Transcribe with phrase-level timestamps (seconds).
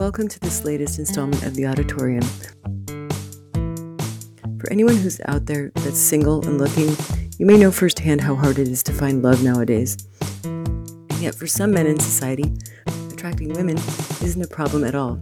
[0.00, 2.22] Welcome to this latest installment of The Odditorium.
[4.58, 6.96] For anyone who's out there that's single and looking,
[7.38, 9.98] you may know firsthand how hard it is to find love nowadays.
[10.42, 12.50] And yet, for some men in society,
[13.12, 15.20] attracting women isn't a problem at all.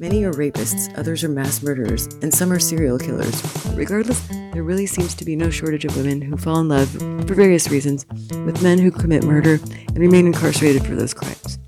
[0.00, 3.64] Many are rapists, others are mass murderers, and some are serial killers.
[3.76, 4.20] Regardless,
[4.52, 6.90] there really seems to be no shortage of women who fall in love,
[7.28, 8.04] for various reasons,
[8.44, 11.60] with men who commit murder and remain incarcerated for those crimes.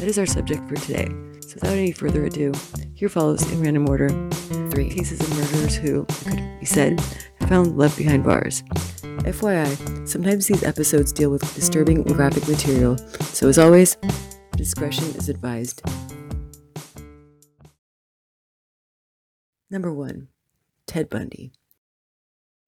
[0.00, 1.08] That is our subject for today.
[1.42, 2.54] So without any further ado,
[2.94, 4.08] here follows in random order
[4.70, 6.98] three cases of murderers who, could be said,
[7.38, 8.62] have found love behind bars.
[9.02, 13.98] FYI, sometimes these episodes deal with disturbing and graphic material, so as always,
[14.56, 15.82] discretion is advised.
[19.68, 20.28] Number 1.
[20.86, 21.52] Ted Bundy.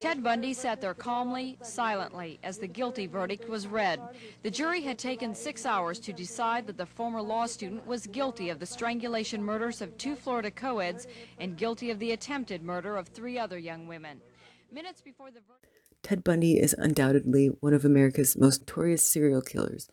[0.02, 4.00] Ted Bundy sat there calmly, silently, as the guilty verdict was read.
[4.42, 8.50] The jury had taken six hours to decide that the former law student was guilty
[8.50, 11.06] of the strangulation murders of two Florida co-eds
[11.38, 14.20] and guilty of the attempted murder of three other young women.
[14.72, 15.72] Minutes before the verdict...
[16.02, 19.88] Ted Bundy is undoubtedly one of America's most notorious serial killers.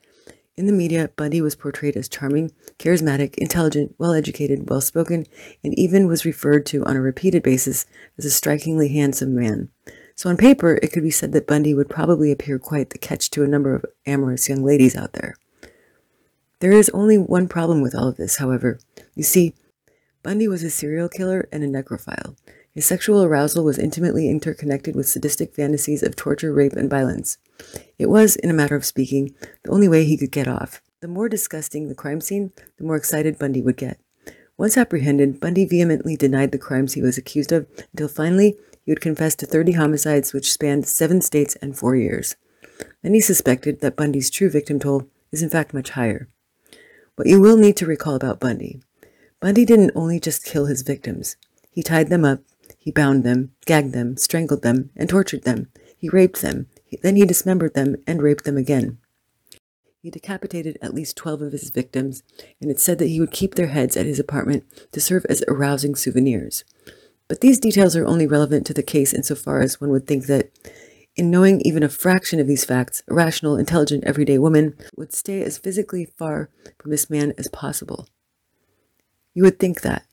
[0.57, 5.25] In the media, Bundy was portrayed as charming, charismatic, intelligent, well educated, well spoken,
[5.63, 7.85] and even was referred to on a repeated basis
[8.17, 9.69] as a strikingly handsome man.
[10.19, 13.29] So, on paper, it could be said that Bundy would probably appear quite the catch
[13.29, 15.37] to a number of amorous young ladies out there.
[16.59, 18.81] There is only one problem with all of this, however.
[19.15, 19.55] You see,
[20.21, 22.35] Bundy was a serial killer and a necrophile.
[22.73, 27.37] His sexual arousal was intimately interconnected with sadistic fantasies of torture, rape, and violence.
[27.97, 29.33] It was, in a matter of speaking,
[29.63, 30.81] the only way he could get off.
[30.99, 34.01] The more disgusting the crime scene, the more excited Bundy would get.
[34.57, 38.57] Once apprehended, Bundy vehemently denied the crimes he was accused of until finally
[38.89, 42.35] he would confess to 30 homicides which spanned seven states and four years.
[43.03, 46.27] He suspected that Bundy's true victim toll is in fact much higher.
[47.15, 48.81] What you will need to recall about Bundy
[49.39, 51.35] Bundy didn't only just kill his victims,
[51.69, 52.39] he tied them up,
[52.79, 55.67] he bound them, gagged them, strangled them, and tortured them.
[55.95, 56.65] He raped them,
[57.03, 58.97] then he dismembered them and raped them again.
[60.01, 62.23] He decapitated at least 12 of his victims,
[62.59, 64.63] and it's said that he would keep their heads at his apartment
[64.93, 66.63] to serve as arousing souvenirs.
[67.29, 70.49] But these details are only relevant to the case insofar as one would think that,
[71.15, 75.43] in knowing even a fraction of these facts, a rational, intelligent, everyday woman would stay
[75.43, 78.07] as physically far from this man as possible.
[79.35, 80.05] You would think that.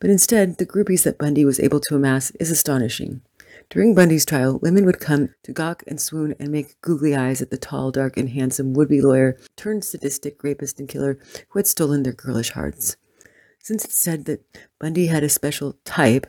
[0.00, 3.22] But instead, the groupies that Bundy was able to amass is astonishing.
[3.70, 7.50] During Bundy's trial, women would come to gawk and swoon and make googly eyes at
[7.50, 12.02] the tall, dark, and handsome would-be lawyer turned sadistic rapist and killer who had stolen
[12.02, 12.96] their girlish hearts.
[13.62, 14.42] Since it's said that
[14.78, 16.26] Bundy had a special type,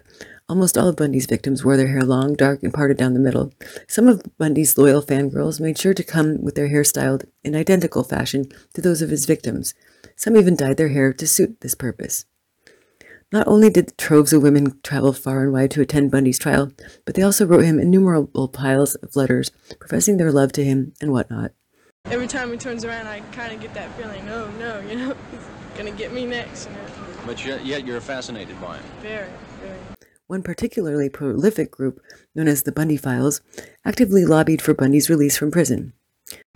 [0.50, 3.54] almost all of Bundy's victims wore their hair long, dark, and parted down the middle.
[3.88, 8.04] Some of Bundy's loyal fangirls made sure to come with their hair styled in identical
[8.04, 9.74] fashion to those of his victims.
[10.18, 12.26] Some even dyed their hair to suit this purpose.
[13.32, 16.74] Not only did troves of women travel far and wide to attend Bundy's trial,
[17.06, 21.14] but they also wrote him innumerable piles of letters professing their love to him and
[21.14, 21.52] whatnot.
[22.06, 25.16] Every time he turns around, I kind of get that feeling, oh no, you know,
[25.72, 26.68] he's going to get me next.
[26.68, 26.82] You know?
[27.26, 28.84] But yet you're fascinated by him.
[29.02, 29.30] Very,
[29.62, 29.78] very.
[30.28, 32.02] One particularly prolific group,
[32.36, 33.42] known as the Bundy Files,
[33.86, 35.94] actively lobbied for Bundy's release from prison.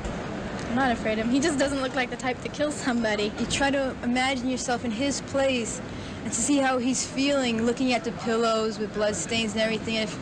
[0.09, 1.31] I'm not afraid of him.
[1.31, 3.31] He just doesn't look like the type to kill somebody.
[3.39, 5.81] You try to imagine yourself in his place
[6.23, 9.95] and to see how he's feeling looking at the pillows with blood stains and everything,
[9.95, 10.17] if,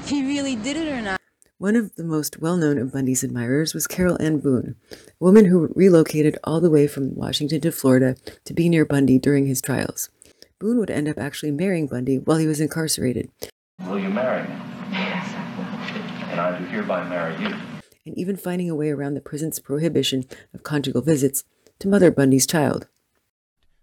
[0.00, 1.21] if he really did it or not.
[1.62, 5.44] One of the most well known of Bundy's admirers was Carole Ann Boone, a woman
[5.44, 9.62] who relocated all the way from Washington to Florida to be near Bundy during his
[9.62, 10.10] trials.
[10.58, 13.30] Boone would end up actually marrying Bundy while he was incarcerated.
[13.86, 14.54] Will you marry me?
[14.90, 15.32] Yes.
[16.32, 17.54] And I do hereby marry you.
[18.06, 21.44] And even finding a way around the prison's prohibition of conjugal visits
[21.78, 22.88] to mother Bundy's child.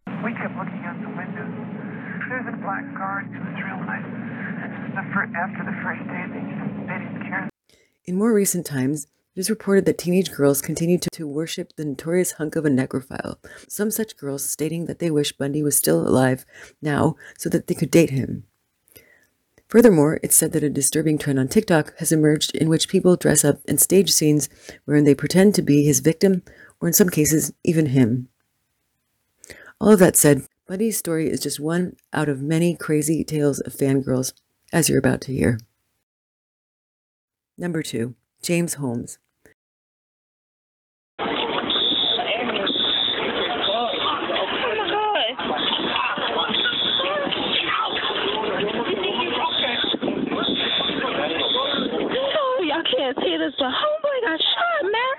[0.05, 1.47] We kept looking out the window.
[2.27, 3.31] There's a black guard.
[3.31, 4.03] It was real nice.
[4.99, 7.49] The fir- after the first day, they, they didn't care.
[8.09, 9.05] In more recent times,
[9.35, 13.35] it is reported that teenage girls continue to, worship the notorious hunk of a necrophile,
[13.67, 16.43] some such girls stating that they wish Bundy was still alive
[16.81, 18.45] now so that they could date him.
[19.67, 23.45] Furthermore, it's said that a disturbing trend on TikTok has emerged in which people dress
[23.45, 24.49] up and stage scenes
[24.85, 26.41] wherein they pretend to be his victim,
[26.81, 28.27] or in some cases, even him.
[29.79, 33.75] All of that said, Bundy's story is just one out of many crazy tales of
[33.75, 34.33] fangirls,
[34.73, 35.59] as you're about to hear.
[37.59, 39.19] Number two, James Holmes.
[41.19, 41.25] Oh,
[52.31, 55.15] oh, y'all can't see this, but homeboy got shot, man.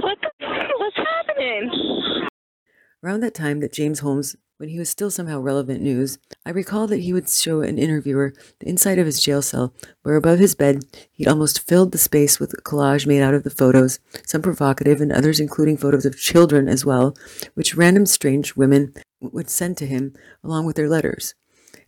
[0.00, 0.30] What the,
[0.78, 1.70] what's happening?
[3.04, 6.16] Around that time that James Holmes, when he was still somehow relevant news,
[6.46, 9.74] I recall that he would show an interviewer the inside of his jail cell,
[10.04, 13.42] where above his bed he'd almost filled the space with a collage made out of
[13.42, 17.14] the photos, some provocative and others including photos of children as well,
[17.52, 21.34] which random strange women would send to him along with their letters.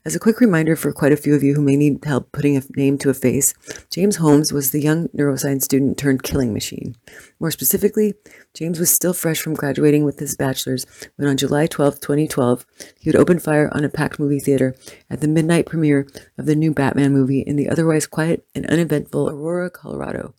[0.06, 2.56] As a quick reminder for quite a few of you who may need help putting
[2.56, 3.52] a name to a face,
[3.90, 6.94] James Holmes was the young neuroscience student turned killing machine.
[7.40, 8.14] More specifically,
[8.54, 10.86] James was still fresh from graduating with his bachelor's
[11.16, 12.64] when on July 12, 2012,
[13.00, 14.76] he would open fire on a packed movie theater
[15.10, 16.06] at the midnight premiere
[16.38, 20.36] of the new Batman movie in the otherwise quiet and uneventful Aurora, Colorado.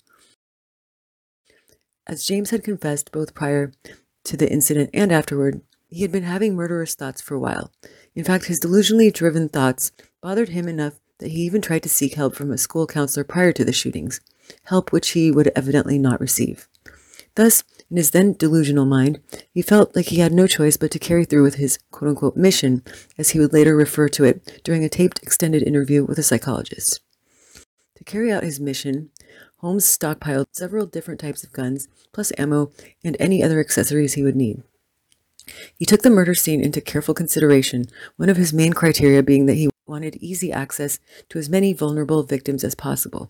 [2.07, 3.73] As James had confessed both prior
[4.23, 5.59] to the incident and afterward,
[5.89, 7.71] he had been having murderous thoughts for a while.
[8.17, 9.91] In fact, his delusionally driven thoughts
[10.23, 13.51] bothered him enough that he even tried to seek help from a school counselor prior
[13.51, 14.21] to the shootings,
[14.63, 16.67] help which he would evidently not receive.
[17.35, 19.19] Thus, in his then delusional mind,
[19.53, 22.35] he felt like he had no choice but to carry through with his quote unquote
[22.35, 22.81] mission,
[23.19, 27.01] as he would later refer to it during a taped extended interview with a psychologist.
[27.97, 29.11] To carry out his mission,
[29.57, 32.71] Holmes stockpiled several different types of guns, plus ammo
[33.03, 34.63] and any other accessories he would need.
[35.75, 37.85] He took the murder scene into careful consideration,
[38.15, 40.99] one of his main criteria being that he wanted easy access
[41.29, 43.29] to as many vulnerable victims as possible.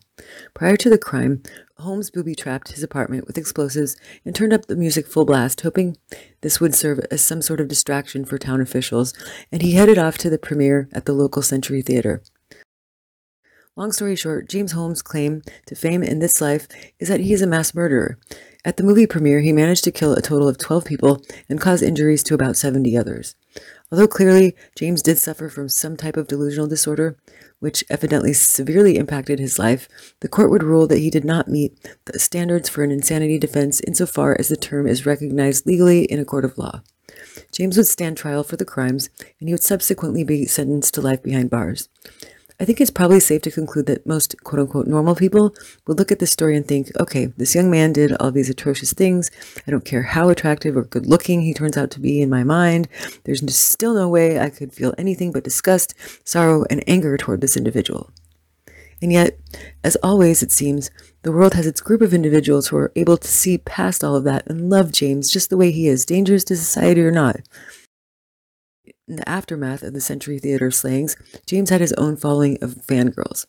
[0.54, 1.44] Prior to the crime,
[1.78, 5.98] Holmes booby trapped his apartment with explosives and turned up the music full blast, hoping
[6.42, 9.14] this would serve as some sort of distraction for town officials,
[9.52, 12.24] and he headed off to the premiere at the local Century Theater.
[13.76, 16.68] Long story short, James Holmes' claim to fame in this life
[17.00, 18.18] is that he is a mass murderer.
[18.66, 21.82] At the movie premiere, he managed to kill a total of 12 people and cause
[21.82, 23.36] injuries to about 70 others.
[23.92, 27.18] Although clearly James did suffer from some type of delusional disorder,
[27.60, 29.88] which evidently severely impacted his life,
[30.20, 31.74] the court would rule that he did not meet
[32.06, 36.26] the standards for an insanity defense insofar as the term is recognized legally in a
[36.26, 36.82] court of law.
[37.52, 41.24] James would stand trial for the crimes, and he would subsequently be sentenced to life
[41.24, 41.88] behind bars.
[42.60, 45.54] I think it's probably safe to conclude that most quote unquote normal people
[45.86, 48.94] would look at this story and think, okay, this young man did all these atrocious
[48.94, 49.30] things.
[49.68, 52.44] I don't care how attractive or good looking he turns out to be in my
[52.44, 52.88] mind.
[53.26, 55.94] There's still no way I could feel anything but disgust,
[56.28, 58.10] sorrow, and anger toward this individual.
[59.04, 59.38] And yet,
[59.84, 60.90] as always, it seems,
[61.22, 64.24] the world has its group of individuals who are able to see past all of
[64.24, 67.38] that and love James just the way he is, dangerous to society or not.
[69.08, 71.16] In the aftermath of the Century Theater slayings,
[71.46, 73.46] James had his own following of fangirls.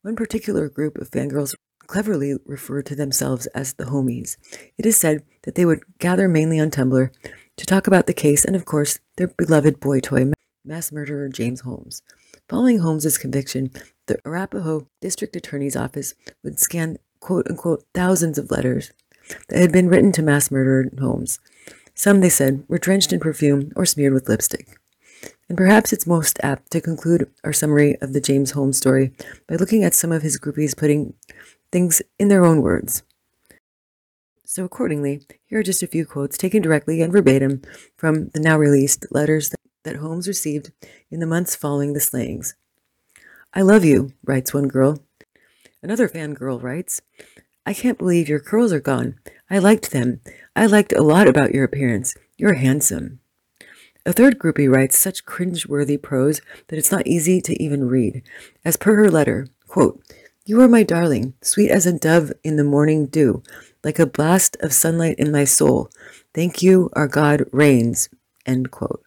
[0.00, 1.54] One particular group of fangirls
[1.86, 4.38] cleverly referred to themselves as the Holmies.
[4.78, 7.10] It is said that they would gather mainly on Tumblr
[7.58, 10.32] to talk about the case and, of course, their beloved boy toy
[10.64, 12.00] mass murderer James Holmes.
[12.48, 13.70] Following Holmes's conviction,
[14.06, 18.92] the Arapahoe District Attorney's Office would scan quote unquote thousands of letters
[19.50, 21.38] that had been written to mass murderer Holmes.
[21.94, 24.78] Some, they said, were drenched in perfume or smeared with lipstick.
[25.48, 29.12] And perhaps it's most apt to conclude our summary of the James Holmes story
[29.48, 31.14] by looking at some of his groupies putting
[31.70, 33.02] things in their own words.
[34.44, 37.62] So, accordingly, here are just a few quotes taken directly and verbatim
[37.96, 39.50] from the now released letters
[39.84, 40.72] that, Holmes received
[41.10, 42.56] in the months following the slayings.
[43.54, 44.98] I love you, writes one girl.
[45.80, 47.00] Another fangirl writes,
[47.64, 49.16] I can't believe your curls are gone.
[49.48, 50.20] I liked them.
[50.56, 52.16] I liked a lot about your appearance.
[52.36, 53.20] You're handsome.
[54.06, 58.22] A third groupie writes such cringe-worthy prose that it's not easy to even read.
[58.64, 60.00] As per her letter, quote,
[60.44, 63.42] You are my darling, sweet as a dove in the morning dew,
[63.82, 65.90] like a blast of sunlight in my soul.
[66.34, 68.08] Thank you, our God reigns,
[68.46, 69.04] end quote.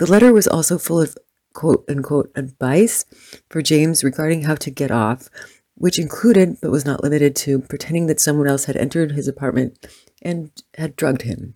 [0.00, 1.16] The letter was also full of
[1.52, 3.04] quote unquote advice
[3.48, 5.30] for James regarding how to get off,
[5.76, 9.86] which included, but was not limited to, pretending that someone else had entered his apartment
[10.20, 11.54] and had drugged him.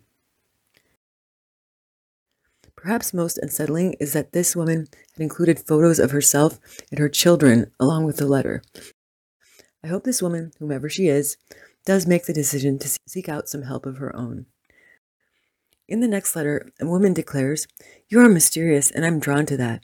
[2.81, 6.59] Perhaps most unsettling is that this woman had included photos of herself
[6.89, 8.61] and her children along with the letter.
[9.83, 11.35] I hope this woman, whomever she is,
[11.85, 14.45] does make the decision to seek out some help of her own.
[15.89, 17.67] In the next letter, a woman declares,
[18.07, 19.83] You are mysterious, and I'm drawn to that.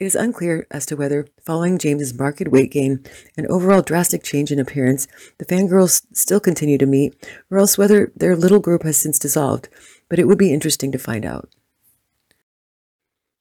[0.00, 3.04] It is unclear as to whether, following James's marked weight gain
[3.36, 7.14] and overall drastic change in appearance, the fangirls still continue to meet,
[7.50, 9.68] or else whether their little group has since dissolved,
[10.08, 11.48] but it would be interesting to find out.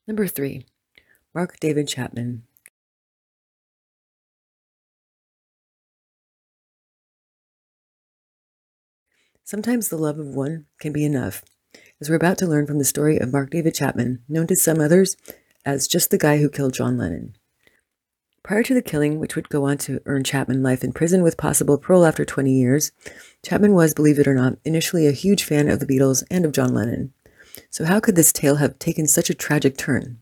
[0.08, 0.66] Number three,
[1.36, 2.42] Mark David Chapman.
[9.44, 11.44] Sometimes the love of one can be enough,
[12.02, 14.82] as we're about to learn from the story of Mark David Chapman, known to some
[14.82, 15.16] others
[15.68, 17.36] as just the guy who killed John Lennon.
[18.42, 21.36] Prior to the killing, which would go on to earn Chapman life in prison with
[21.36, 22.94] possible parole after 20 years,
[23.44, 26.54] Chapman was, believe it or not, initially a huge fan of the Beatles and of
[26.54, 27.12] John Lennon.
[27.70, 30.20] So, how could this tale have taken such a tragic turn?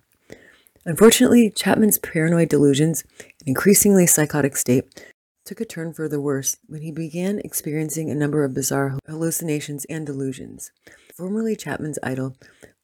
[0.83, 4.85] Unfortunately, Chapman's paranoid delusions and increasingly psychotic state
[5.45, 9.85] took a turn for the worse when he began experiencing a number of bizarre hallucinations
[9.85, 10.71] and delusions.
[11.13, 12.35] Formerly Chapman's idol,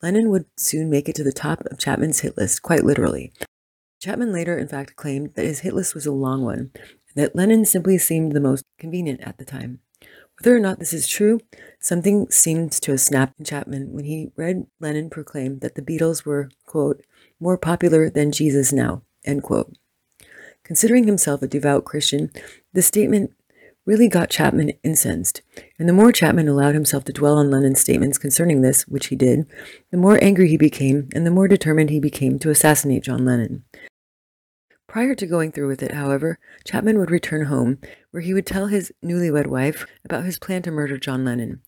[0.01, 3.31] Lennon would soon make it to the top of Chapman's hit list, quite literally.
[3.99, 7.35] Chapman later, in fact, claimed that his hit list was a long one, and that
[7.35, 9.79] Lennon simply seemed the most convenient at the time.
[10.39, 11.39] Whether or not this is true,
[11.79, 16.25] something seems to have snapped in Chapman when he read Lennon proclaim that the Beatles
[16.25, 17.03] were, quote,
[17.39, 19.77] more popular than Jesus now, end quote.
[20.63, 22.31] Considering himself a devout Christian,
[22.73, 23.33] the statement
[23.85, 25.41] really got Chapman incensed,
[25.79, 29.15] and the more Chapman allowed himself to dwell on Lennon's statements concerning this, which he
[29.15, 29.45] did,
[29.89, 33.63] the more angry he became and the more determined he became to assassinate John Lennon.
[34.87, 37.79] Prior to going through with it, however, Chapman would return home,
[38.11, 41.61] where he would tell his newlywed wife about his plan to murder John Lennon.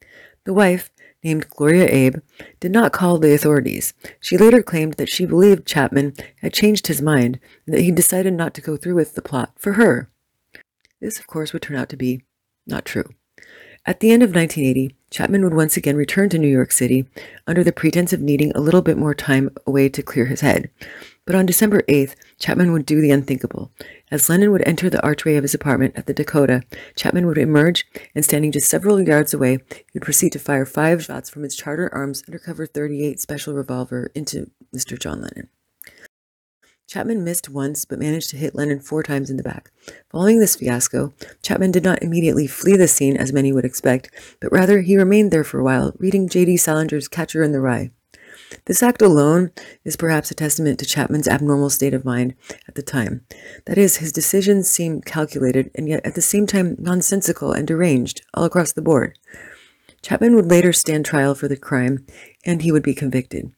[0.44, 0.92] The wife,
[1.24, 2.18] named Gloria Abe,
[2.60, 3.94] did not call the authorities.
[4.20, 8.34] She later claimed that she believed Chapman had changed his mind and that he decided
[8.34, 10.10] not to go through with the plot for her.
[11.04, 12.24] This, of course, would turn out to be
[12.66, 13.04] not true.
[13.86, 17.06] At the end of 1980, Chapman would once again return to New York City
[17.46, 20.72] under the pretense of needing a little bit more time away to clear his head.
[21.26, 23.70] But on December 8th, Chapman would do the unthinkable.
[24.12, 26.64] As Lennon would enter the archway of his apartment at the Dakota,
[26.96, 31.04] Chapman would emerge, and standing just several yards away, he would proceed to fire five
[31.04, 34.98] shots from his Charter Arms undercover 38 special revolver into Mr.
[34.98, 35.50] John Lennon.
[36.94, 39.72] Chapman missed once but managed to hit Lennon four times in the back.
[40.12, 44.52] Following this fiasco, Chapman did not immediately flee the scene as many would expect, but
[44.52, 46.58] rather he remained there for a while, reading J.D.
[46.58, 47.90] Salinger's Catcher in the Rye.
[48.66, 49.50] This act alone
[49.84, 52.36] is perhaps a testament to Chapman's abnormal state of mind
[52.68, 53.26] at the time.
[53.66, 58.22] That is, his decisions seemed calculated and yet at the same time nonsensical and deranged
[58.36, 59.18] all across the board.
[60.04, 62.06] Chapman would later stand trial for the crime,
[62.46, 63.52] and he would be convicted.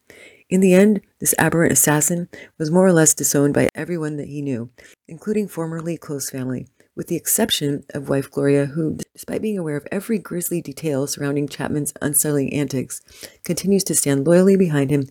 [0.56, 4.42] In the end, this aberrant assassin was more or less disowned by everyone that he
[4.42, 4.70] knew,
[5.06, 9.86] including formerly close family, with the exception of wife Gloria, who, despite being aware of
[9.92, 13.02] every grisly detail surrounding Chapman's unsettling antics,
[13.44, 15.10] continues to stand loyally behind him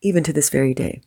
[0.00, 1.02] even to this very day.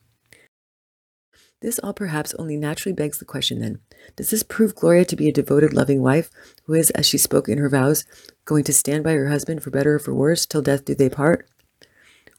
[1.64, 3.80] This all perhaps only naturally begs the question then
[4.16, 6.30] does this prove Gloria to be a devoted, loving wife
[6.66, 8.06] who is, as she spoke in her vows,
[8.46, 11.10] going to stand by her husband for better or for worse till death do they
[11.10, 11.50] part?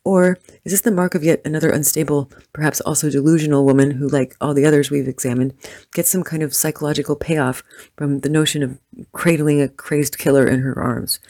[0.04, 4.34] Or is this the mark of yet another unstable, perhaps also delusional woman who, like
[4.40, 5.52] all the others we've examined,
[5.92, 7.62] gets some kind of psychological payoff
[7.96, 8.78] from the notion of
[9.12, 11.20] cradling a crazed killer in her arms?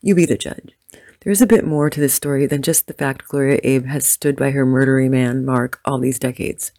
[0.00, 0.70] You be the judge.
[1.20, 4.06] There is a bit more to this story than just the fact Gloria Abe has
[4.06, 6.70] stood by her murdery man, Mark, all these decades.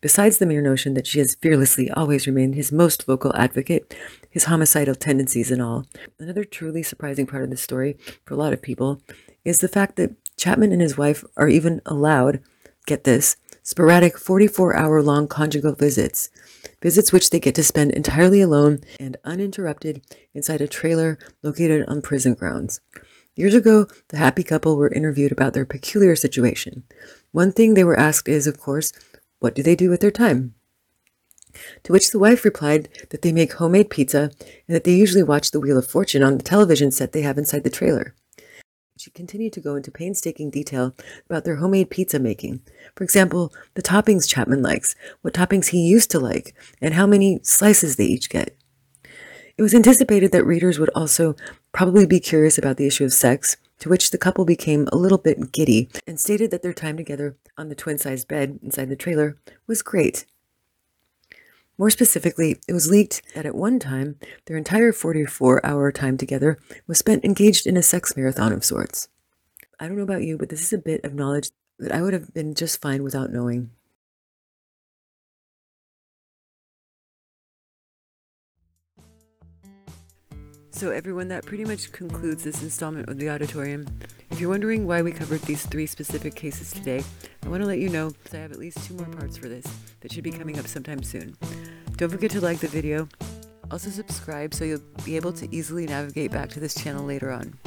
[0.00, 3.96] Besides the mere notion that she has fearlessly always remained his most vocal advocate,
[4.30, 5.86] his homicidal tendencies and all,
[6.20, 9.02] another truly surprising part of this story for a lot of people
[9.44, 12.40] is the fact that Chapman and his wife are even allowed,
[12.86, 16.30] get this, sporadic 44 hour long conjugal visits,
[16.80, 20.00] visits which they get to spend entirely alone and uninterrupted
[20.32, 22.80] inside a trailer located on prison grounds.
[23.34, 26.84] Years ago, the happy couple were interviewed about their peculiar situation.
[27.32, 28.92] One thing they were asked is, of course,
[29.40, 30.54] what do they do with their time?
[31.84, 34.30] To which the wife replied that they make homemade pizza
[34.66, 37.38] and that they usually watch the Wheel of Fortune on the television set they have
[37.38, 38.14] inside the trailer.
[38.98, 40.92] She continued to go into painstaking detail
[41.26, 42.62] about their homemade pizza making.
[42.96, 47.38] For example, the toppings Chapman likes, what toppings he used to like, and how many
[47.44, 48.56] slices they each get.
[49.56, 51.36] It was anticipated that readers would also
[51.70, 55.18] probably be curious about the issue of sex, to which the couple became a little
[55.18, 58.96] bit giddy and stated that their time together on the twin sized bed inside the
[58.96, 59.36] trailer
[59.68, 60.26] was great.
[61.78, 64.16] More specifically, it was leaked that at one time,
[64.46, 66.58] their entire 44 hour time together
[66.88, 69.08] was spent engaged in a sex marathon of sorts.
[69.78, 72.14] I don't know about you, but this is a bit of knowledge that I would
[72.14, 73.70] have been just fine without knowing.
[80.78, 83.84] So, everyone, that pretty much concludes this installment of the Odditorium.
[84.30, 87.02] If you're wondering why we covered these three specific cases today,
[87.44, 89.48] I want to let you know that I have at least two more parts for
[89.48, 89.66] this
[89.98, 91.36] that should be coming up sometime soon.
[91.96, 93.08] Don't forget to like the video.
[93.72, 97.58] Also, subscribe so you'll be able to easily navigate back to this channel later on.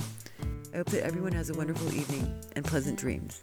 [0.73, 3.41] I hope that everyone has a wonderful evening and pleasant dreams.